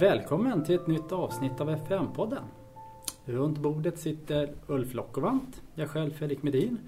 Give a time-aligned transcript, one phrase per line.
[0.00, 2.42] Välkommen till ett nytt avsnitt av FM-podden.
[3.24, 6.78] Runt bordet sitter Ulf Lockovant, jag själv Fredrik Medin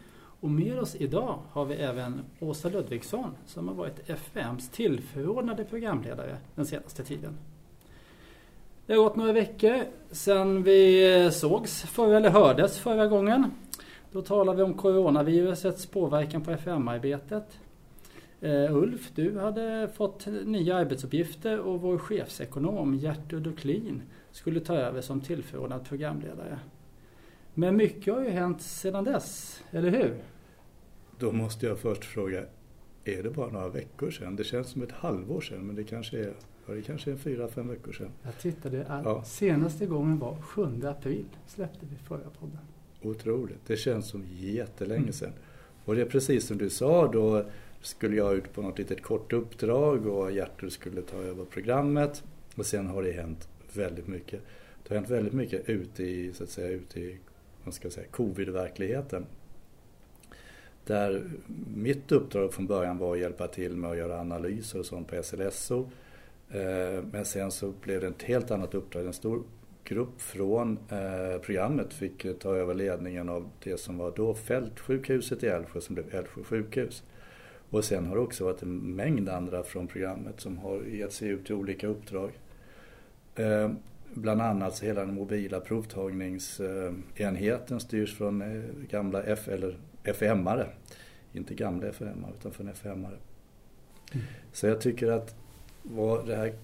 [0.41, 6.37] och med oss idag har vi även Åsa Ludvigsson som har varit FMs tillförordnade programledare
[6.55, 7.39] den senaste tiden.
[8.87, 9.77] Det har gått några veckor
[10.11, 13.51] sedan vi sågs förra, eller hördes förra gången.
[14.13, 17.59] Då talade vi om coronavirusets påverkan på FM-arbetet.
[18.45, 25.01] Uh, Ulf, du hade fått nya arbetsuppgifter och vår chefsekonom Gertrud Duklin skulle ta över
[25.01, 26.59] som tillförordnad programledare.
[27.55, 30.23] Men mycket har ju hänt sedan dess, eller hur?
[31.19, 32.45] Då måste jag först fråga,
[33.05, 34.37] är det bara några veckor sedan?
[34.37, 36.35] Det känns som ett halvår sedan men det kanske är,
[36.67, 38.11] ja, det kanske är fyra, fem veckor sedan.
[38.23, 39.25] Jag tittade, ja.
[39.25, 42.59] senaste gången var 7 april släppte vi förra podden.
[43.03, 45.33] Otroligt, det känns som jättelänge sedan.
[45.85, 47.45] Och det är precis som du sa, då
[47.83, 52.25] skulle jag ut på något litet kort uppdrag och Gertrud skulle ta över programmet.
[52.55, 54.41] Och sen har det hänt väldigt mycket.
[54.83, 57.19] Det har hänt väldigt mycket ute i, så att säga, ute i
[57.65, 59.27] vad ska jag säga, covid-verkligheten.
[60.87, 61.31] Där
[61.75, 65.23] mitt uppdrag från början var att hjälpa till med att göra analyser och sånt på
[65.23, 65.91] SLSO.
[66.51, 69.07] Eh, men sen så blev det ett helt annat uppdrag.
[69.07, 69.43] En stor
[69.85, 75.47] grupp från eh, programmet fick ta över ledningen av det som var då fältsjukhuset i
[75.47, 77.03] Älvsjö som blev Älvsjö sjukhus.
[77.73, 81.29] Och sen har det också varit en mängd andra från programmet som har gett sig
[81.29, 82.31] ut till olika uppdrag.
[83.35, 83.71] Eh,
[84.15, 90.67] bland annat så hela den mobila provtagningsenheten styrs från eh, gamla F, eller FMare.
[91.33, 93.17] Inte gamla FMare utan från FMare.
[94.13, 94.27] Mm.
[94.53, 95.35] Så jag tycker att
[95.83, 96.55] vad det här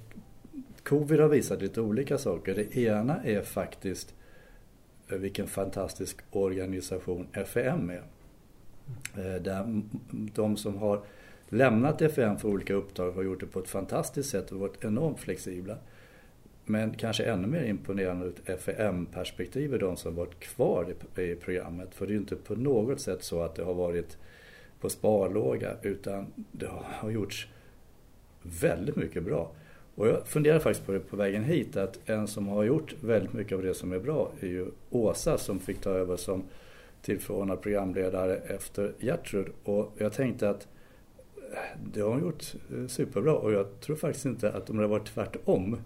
[0.82, 2.54] Covid har visat lite olika saker.
[2.54, 4.14] Det ena är faktiskt
[5.08, 8.02] eh, vilken fantastisk organisation FM är.
[9.16, 11.02] Eh, där de som har
[11.48, 15.20] lämnat FN för olika uppdrag har gjort det på ett fantastiskt sätt och varit enormt
[15.20, 15.76] flexibla.
[16.64, 21.94] Men kanske ännu mer imponerande ur ett FEM-perspektiv är de som varit kvar i programmet.
[21.94, 24.18] För det är ju inte på något sätt så att det har varit
[24.80, 27.48] på sparlåga utan det har gjorts
[28.42, 29.52] väldigt mycket bra.
[29.94, 33.32] Och jag funderar faktiskt på det på vägen hit att en som har gjort väldigt
[33.32, 36.44] mycket av det som är bra är ju Åsa som fick ta över som
[37.02, 39.46] tillförordnad programledare efter Gertrud.
[39.64, 40.68] Och jag tänkte att
[41.36, 41.58] eh,
[41.92, 45.14] det har hon gjort eh, superbra och jag tror faktiskt inte att om det varit
[45.14, 45.76] tvärtom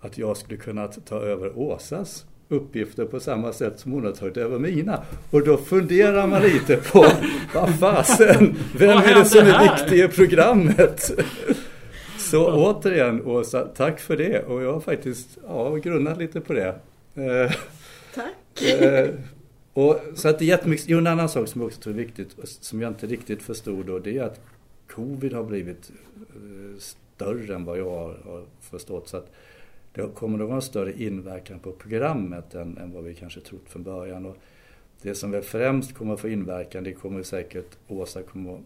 [0.00, 4.36] att jag skulle kunna ta över Åsas uppgifter på samma sätt som hon har tagit
[4.36, 5.02] över mina.
[5.30, 7.06] Och då funderar man lite på,
[7.54, 11.10] vad fasen, vem är det som är viktig i programmet?
[12.18, 14.42] Så återigen Åsa, tack för det.
[14.42, 16.74] Och jag har faktiskt ja, grunnat lite på det.
[17.14, 17.52] Eh,
[18.14, 18.62] tack.
[19.72, 21.98] Och, så att det är jättemycket, jo, en annan sak som jag också tror är
[21.98, 24.40] viktigt, som jag inte riktigt förstod då, det är att
[24.88, 29.08] covid har blivit eh, större än vad jag har, förstått.
[29.08, 29.30] Så att
[29.92, 33.68] det kommer att vara en större inverkan på programmet än, än vad vi kanske trott
[33.68, 34.26] från början.
[34.26, 34.36] Och
[35.02, 38.60] det som väl främst kommer att få inverkan, det kommer säkert Åsa kommer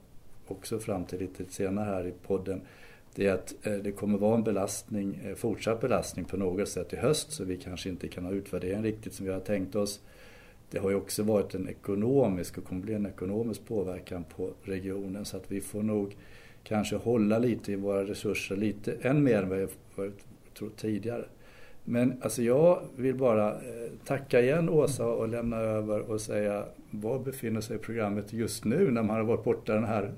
[0.47, 2.61] också fram till lite senare här i podden,
[3.15, 6.93] det är att eh, det kommer vara en belastning, eh, fortsatt belastning på något sätt
[6.93, 10.01] i höst så vi kanske inte kan ha utvärderingen riktigt som vi har tänkt oss.
[10.71, 15.25] Det har ju också varit en ekonomisk och kommer bli en ekonomisk påverkan på regionen
[15.25, 16.17] så att vi får nog
[16.65, 20.13] kanske hålla lite i våra resurser lite än mer än vad jag
[20.59, 21.25] trott tidigare.
[21.85, 23.59] Men alltså jag vill bara eh,
[24.05, 29.03] tacka igen Åsa och lämna över och säga var befinner sig programmet just nu när
[29.03, 30.13] man har varit borta den här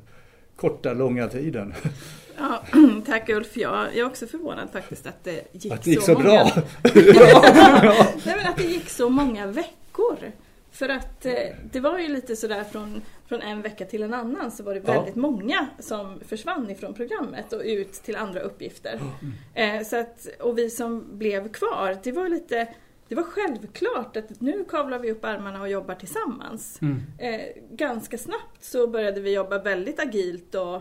[0.56, 1.74] korta, långa tiden?
[2.38, 2.62] Ja,
[3.06, 3.56] tack Ulf.
[3.56, 6.24] Jag är också förvånad faktiskt att det gick, att det gick så, så, många...
[6.44, 6.62] bra.
[8.24, 9.85] Nej, att det gick så många veckor.
[10.76, 11.32] För att eh,
[11.72, 14.80] det var ju lite sådär från, från en vecka till en annan så var det
[14.80, 15.20] väldigt ja.
[15.20, 19.00] många som försvann ifrån programmet och ut till andra uppgifter.
[19.54, 19.80] Mm.
[19.80, 22.69] Eh, så att, och vi som blev kvar, det var lite
[23.08, 26.78] det var självklart att nu kavlar vi upp armarna och jobbar tillsammans.
[26.82, 27.02] Mm.
[27.19, 27.40] Eh,
[27.70, 30.75] ganska snabbt så började vi jobba väldigt agilt och,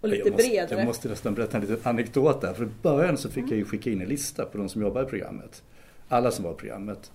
[0.00, 0.78] och lite jag måste, bredare.
[0.78, 2.54] Jag måste nästan berätta en liten anekdot där.
[2.54, 3.50] För i början så fick mm.
[3.50, 5.62] jag ju skicka in en lista på de som jobbar i programmet.
[6.08, 7.12] Alla som var i programmet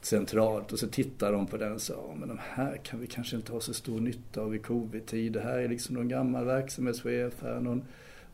[0.00, 3.36] centralt och så tittar de på den och sa men de här kan vi kanske
[3.36, 5.32] inte ha så stor nytta av i covid-tid.
[5.32, 7.84] Det här är liksom någon gammal verksamhetschef, här någon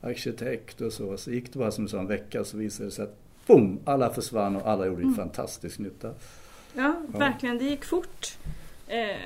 [0.00, 1.16] arkitekt och så.
[1.16, 4.56] Så gick det bara som en vecka så visade det sig att boom, alla försvann
[4.56, 5.14] och alla gjorde mm.
[5.14, 6.08] fantastisk nytta.
[6.74, 7.58] Ja, ja, verkligen.
[7.58, 8.38] Det gick fort.
[8.86, 9.16] Eh,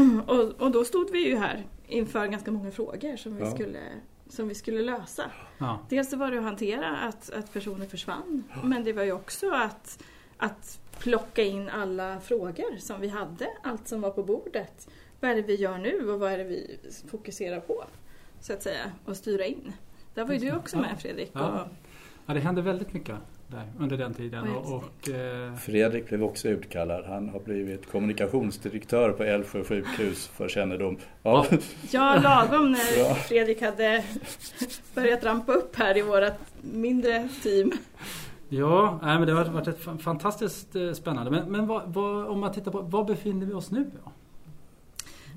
[0.26, 3.50] och, och då stod vi ju här inför ganska många frågor som vi, ja.
[3.50, 3.80] skulle,
[4.28, 5.30] som vi skulle lösa.
[5.58, 5.86] Ja.
[5.88, 10.02] Dels var det att hantera att, att personer försvann, men det var ju också att,
[10.36, 14.88] att plocka in alla frågor som vi hade, allt som var på bordet.
[15.20, 16.78] Vad är det vi gör nu och vad är det vi
[17.08, 17.84] fokuserar på?
[18.40, 19.72] Så att säga, och styra in.
[20.14, 21.34] Där var ju du också med Fredrik.
[21.34, 21.68] Och,
[22.26, 23.16] Ja, det hände väldigt mycket
[23.48, 24.48] där under den tiden.
[24.48, 25.54] Och, och eh...
[25.54, 27.04] Fredrik blev också utkallad.
[27.04, 30.98] Han har blivit kommunikationsdirektör på Älvsjö sjukhus för kännedom.
[31.22, 31.46] Ja,
[31.90, 33.14] ja lagom när ja.
[33.14, 34.04] Fredrik hade
[34.94, 37.72] börjat rampa upp här i vårt mindre team.
[38.48, 41.30] Ja, nej, men det har varit ett fantastiskt eh, spännande.
[41.30, 43.90] Men, men vad, vad, om man tittar på, var befinner vi oss nu?
[44.04, 44.12] Då?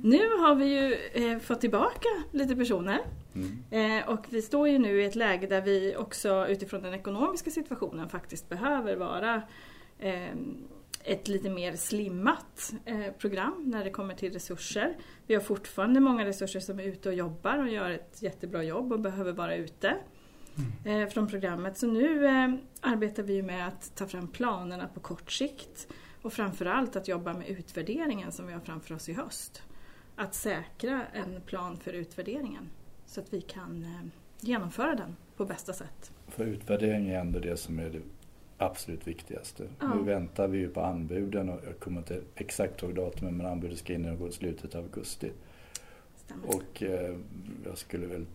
[0.01, 3.00] Nu har vi ju eh, fått tillbaka lite personer.
[3.36, 4.01] Mm.
[4.01, 7.51] Eh, och vi står ju nu i ett läge där vi också utifrån den ekonomiska
[7.51, 9.42] situationen faktiskt behöver vara
[10.00, 10.31] eh,
[11.04, 14.98] ett lite mer slimmat eh, program när det kommer till resurser.
[15.27, 18.94] Vi har fortfarande många resurser som är ute och jobbar och gör ett jättebra jobb
[18.94, 19.95] och behöver vara ute
[20.57, 21.01] mm.
[21.01, 21.77] Eh, från programmet.
[21.77, 25.88] Så nu eh, arbetar vi med att ta fram planerna på kort sikt
[26.21, 29.63] och framförallt att jobba med utvärderingen som vi har framför oss i höst.
[30.15, 32.69] Att säkra en plan för utvärderingen
[33.06, 34.07] så att vi kan eh,
[34.39, 36.12] genomföra den på bästa sätt.
[36.27, 38.01] För utvärdering är ändå det som är det
[38.57, 39.68] absolut viktigaste.
[39.80, 39.94] Ja.
[39.94, 43.80] Nu väntar vi ju på anbuden och jag kommer inte exakt ihåg datumet men anbudet
[43.80, 45.31] ska in och gå i slutet av augusti.
[46.27, 46.56] Stämmer.
[46.56, 47.15] Och eh,
[47.65, 48.25] jag skulle väl,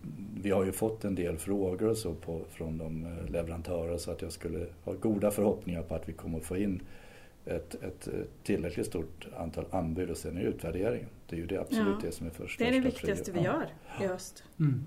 [0.41, 4.11] vi har ju fått en del frågor och så på, från de eh, leverantörer så
[4.11, 6.81] att jag skulle ha goda förhoppningar på att vi kommer att få in
[7.45, 8.07] ett, ett
[8.43, 11.09] tillräckligt stort antal anbud och sen är utvärderingen.
[11.29, 12.59] Det är ju det absolut ja, det som är först.
[12.59, 13.67] Det är det viktigaste vi gör
[13.99, 14.43] i höst.
[14.59, 14.83] Mm.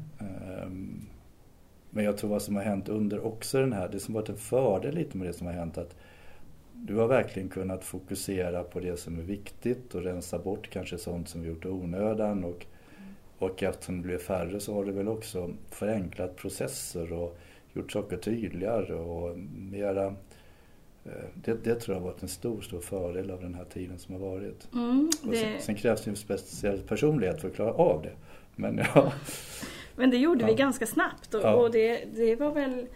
[0.65, 1.07] Um,
[1.91, 4.37] men jag tror vad som har hänt under också den här, det som varit en
[4.37, 5.97] fördel lite med det som har hänt att
[6.73, 11.29] du har verkligen kunnat fokusera på det som är viktigt och rensa bort kanske sånt
[11.29, 12.67] som vi gjort onödan och,
[13.39, 17.39] och eftersom det blir färre så har du väl också förenklat processer och
[17.73, 20.15] gjort saker tydligare och mera
[21.07, 23.99] Eh, det, det, tror jag har varit en stor, stor fördel av den här tiden
[23.99, 24.69] som har varit.
[24.75, 25.37] Mm, det...
[25.37, 28.13] sen, sen, krävs det en speciell personlighet för att klara av det.
[28.57, 29.13] Men, ja.
[29.97, 30.47] Men det gjorde ja.
[30.47, 31.55] vi ganska snabbt och, ja.
[31.55, 32.87] och det, det, var väl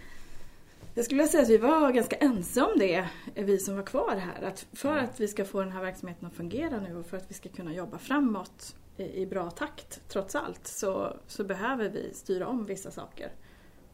[0.94, 4.48] jag skulle säga att vi var ganska ense om det, vi som var kvar här.
[4.48, 7.30] Att för att vi ska få den här verksamheten att fungera nu och för att
[7.30, 12.46] vi ska kunna jobba framåt i, bra takt trots allt så, så behöver vi styra
[12.46, 13.32] om vissa saker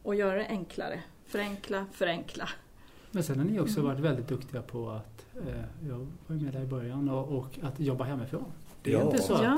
[0.03, 1.03] och göra det enklare.
[1.25, 2.49] Förenkla, förenkla.
[3.11, 3.91] Men sen har ni också mm.
[3.91, 7.59] varit väldigt duktiga på att, eh, jag var ju med där i början, och, och
[7.61, 8.51] att jobba hemifrån.
[8.81, 9.05] Det är ja.
[9.05, 9.57] inte så att ja.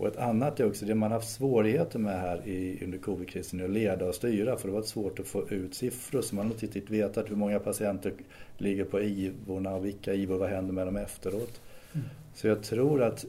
[0.00, 3.70] Och ett annat är också det man haft svårigheter med här i, under covid-krisen, att
[3.70, 6.52] leda och styra för det har varit svårt att få ut siffror så man har
[6.52, 8.12] inte riktigt vetat hur många patienter
[8.58, 11.60] ligger på IVorna och vilka IVor, vad händer med dem efteråt.
[11.92, 12.06] Mm.
[12.34, 13.24] Så jag tror att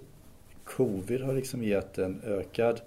[0.64, 2.82] covid har liksom gett en ökad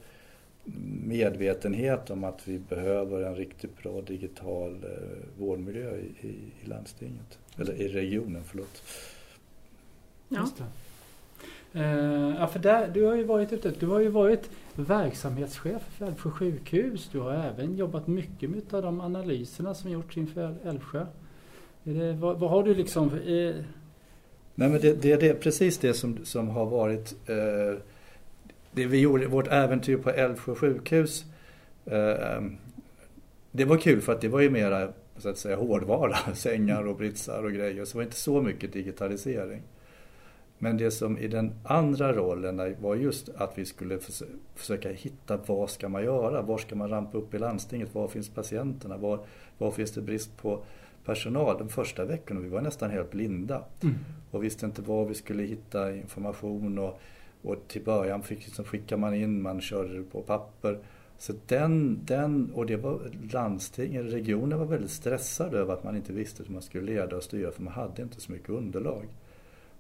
[1.05, 7.39] medvetenhet om att vi behöver en riktigt bra digital eh, vårdmiljö i, i, i landstinget,
[7.59, 8.83] eller i regionen, förlåt.
[10.29, 10.49] Ja.
[11.77, 16.07] Uh, ja, för där, du har ju varit ute, du har ju varit verksamhetschef för
[16.07, 17.09] Älvsjö sjukhus.
[17.13, 21.07] Du har även jobbat mycket med de analyserna som gjorts inför Älvsjö.
[21.83, 23.07] Det, vad, vad, har du liksom...
[23.09, 23.55] Eh...
[24.55, 27.79] Nej men det, det, det är precis det som, som har varit eh,
[28.73, 31.25] det vi gjorde, vårt äventyr på Älvsjö sjukhus.
[31.85, 32.43] Eh,
[33.51, 36.97] det var kul för att det var ju mera så att säga hårdvara, sängar och
[36.97, 37.85] britsar och grejer.
[37.85, 39.63] Så det var inte så mycket digitalisering.
[40.59, 43.99] Men det som i den andra rollen var just att vi skulle
[44.55, 46.43] försöka hitta vad ska man göra?
[46.43, 47.95] Var ska man rampa upp i landstinget?
[47.95, 48.97] Var finns patienterna?
[48.97, 49.21] Var,
[49.59, 50.63] var finns det brist på
[51.05, 51.59] personal?
[51.59, 53.95] De första veckorna vi var nästan helt blinda mm.
[54.31, 56.79] och visste inte var vi skulle hitta information.
[56.79, 57.01] Och,
[57.43, 60.79] och till början fick, liksom, skickade man in, man körde på papper
[61.19, 63.01] Så den, den, och det var
[63.33, 67.23] landstingen, regionen var väldigt stressade över att man inte visste hur man skulle leda och
[67.23, 69.07] styra för man hade inte så mycket underlag.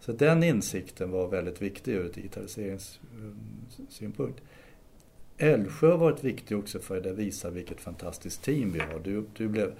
[0.04, 4.42] Så den insikten var väldigt viktig ur digitaliseringssynpunkt.
[5.38, 9.00] Älvsjö har varit viktig också för att det visar vilket fantastiskt team vi har.
[9.04, 9.72] Du, du blev,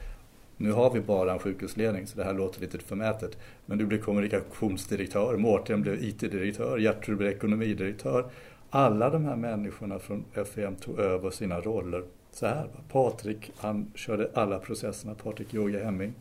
[0.57, 3.39] nu har vi bara en sjukhusledning så det här låter lite förmätet.
[3.67, 8.31] Men du blev kommunikationsdirektör, Mårten blev IT-direktör, Gertrud blev ekonomidirektör.
[8.71, 12.69] Alla de här människorna från FEM tog över sina roller så här.
[12.89, 16.15] Patrik, han körde alla processerna, Patrik Yoga Hemming.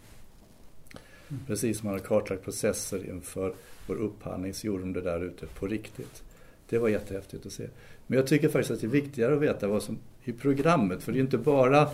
[1.48, 3.54] Precis som han har kartlagt processer inför
[3.88, 6.24] vår upphandling så gjorde de det där ute på riktigt.
[6.70, 7.68] Det var jättehäftigt att se.
[8.08, 11.12] Men jag tycker faktiskt att det är viktigare att veta vad som i programmet, för
[11.12, 11.90] det är inte bara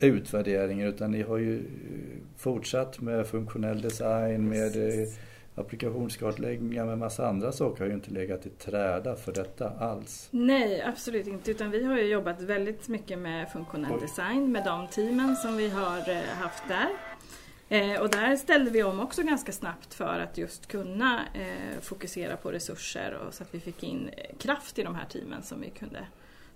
[0.00, 1.62] utvärderingar utan ni har ju
[2.36, 5.08] fortsatt med funktionell design, med eh,
[5.54, 10.28] applikationskartläggningar med massa andra saker har ju inte legat i träda för detta alls.
[10.30, 11.50] Nej, absolut inte.
[11.50, 14.00] Utan vi har ju jobbat väldigt mycket med funktionell Oj.
[14.00, 16.88] design med de teamen som vi har eh, haft där.
[17.72, 22.36] Eh, och där ställde vi om också ganska snabbt för att just kunna eh, fokusera
[22.36, 25.60] på resurser och så att vi fick in eh, kraft i de här teamen som
[25.60, 26.06] vi kunde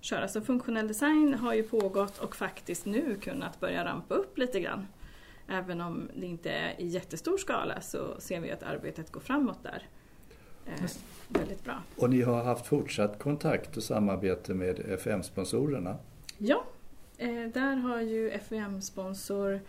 [0.01, 0.27] köra.
[0.27, 4.87] Så funktionell design har ju pågått och faktiskt nu kunnat börja rampa upp lite grann.
[5.47, 9.63] Även om det inte är i jättestor skala så ser vi att arbetet går framåt
[9.63, 9.87] där.
[10.65, 10.89] Eh,
[11.27, 11.83] väldigt bra.
[11.95, 15.97] Och ni har haft fortsatt kontakt och samarbete med FM-sponsorerna?
[16.37, 16.63] Ja,
[17.17, 19.61] eh, där har ju FM-sponsor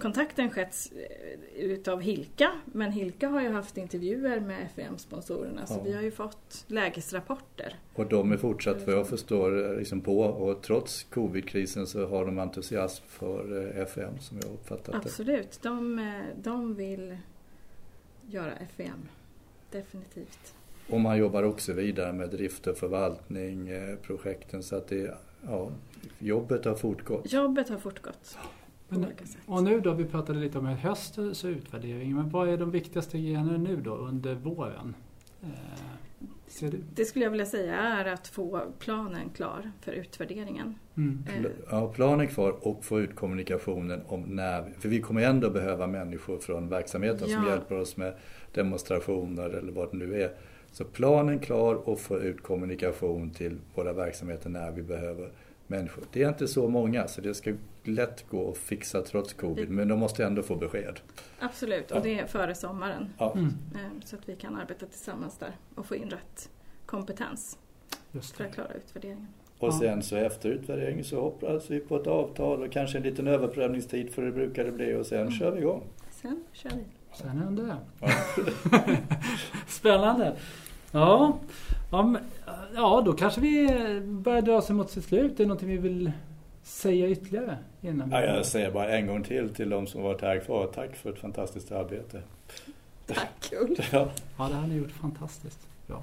[0.00, 5.92] kontakten skett eh, utav Hilka, men Hilka har ju haft intervjuer med FM-sponsorerna så vi
[5.92, 7.74] har ju fått lägesrapporter.
[7.94, 12.38] Och de är fortsatt vad jag förstår liksom på och trots covid-krisen så har de
[12.38, 14.96] entusiasm för FM som jag uppfattat det.
[14.96, 16.06] Absolut, de,
[16.42, 17.16] de vill
[18.30, 19.08] göra FM.
[19.70, 20.54] Definitivt.
[20.88, 23.70] Och man jobbar också vidare med drift och förvaltning,
[24.02, 25.14] projekten så att det,
[25.46, 25.70] ja,
[26.18, 27.32] jobbet har fortgått.
[27.32, 28.38] Jobbet har fortgått.
[28.90, 29.06] Men,
[29.46, 33.56] och nu då, vi pratade lite om höstens utvärdering, men vad är de viktigaste grejerna
[33.56, 34.94] nu då under våren?
[35.42, 35.48] Eh,
[36.94, 40.74] det skulle jag vilja säga är att få planen klar för utvärderingen.
[40.96, 41.24] Mm.
[41.28, 41.50] Eh.
[41.70, 46.38] Ja, planen kvar och få ut kommunikationen om när, för vi kommer ändå behöva människor
[46.38, 47.36] från verksamheten ja.
[47.36, 48.14] som hjälper oss med
[48.52, 50.32] demonstrationer eller vad det nu är.
[50.72, 55.30] Så planen klar och få ut kommunikation till våra verksamheter när vi behöver
[55.70, 56.04] människor.
[56.12, 59.88] Det är inte så många så det ska lätt gå att fixa trots covid men
[59.88, 61.00] de måste ändå få besked.
[61.38, 63.12] Absolut och det är före sommaren.
[63.18, 63.32] Ja.
[63.32, 63.54] Mm.
[63.74, 66.50] Eh, så att vi kan arbeta tillsammans där och få in rätt
[66.86, 67.58] kompetens
[68.12, 69.26] för att klara utvärderingen.
[69.58, 73.26] Och sen så efter utvärderingen så hoppas vi på ett avtal och kanske en liten
[73.26, 75.32] överprövningstid för det brukar det bli och sen mm.
[75.32, 75.82] kör vi igång.
[76.10, 76.84] Sen kör vi.
[77.12, 77.76] Sen händer det.
[78.00, 78.08] Ja.
[79.68, 80.36] Spännande.
[80.92, 81.38] Ja,
[81.90, 82.16] ja,
[82.74, 83.68] ja, då kanske vi
[84.04, 85.32] börjar dra oss mot sitt slut.
[85.32, 86.12] Är det någonting vi vill
[86.62, 87.58] säga ytterligare?
[87.82, 90.66] Innan ja, jag säger bara en gång till till de som varit här kvar.
[90.66, 92.20] Tack för ett fantastiskt arbete.
[93.06, 93.92] Tack Ulf.
[93.92, 94.08] Ja.
[94.38, 96.02] ja, det har ni gjort fantastiskt bra.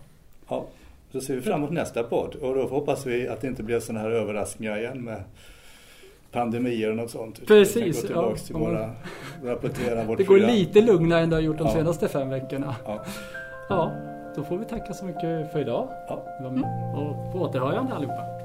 [0.49, 0.65] Ja,
[1.11, 2.35] så ser vi fram emot nästa podd.
[2.35, 5.23] Och då hoppas vi att det inte blir sådana här överraskningar igen med
[6.31, 7.47] pandemier och något sånt.
[7.47, 8.03] Precis.
[8.03, 8.91] Vi kan gå tillbaka ja, till våra,
[9.43, 10.55] rapportera vårt Det går program.
[10.55, 11.73] lite lugnare än det har gjort de ja.
[11.73, 12.75] senaste fem veckorna.
[12.85, 13.05] Ja.
[13.69, 13.91] ja.
[14.37, 15.87] Då får vi tacka så mycket för idag.
[16.07, 16.23] Ja.
[16.95, 18.36] Och på återhörande allihopa.